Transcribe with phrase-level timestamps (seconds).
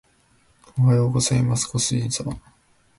[0.79, 2.33] おはようございますご主人様